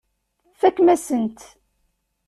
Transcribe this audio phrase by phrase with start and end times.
[0.53, 1.39] Tfakem-asen-t.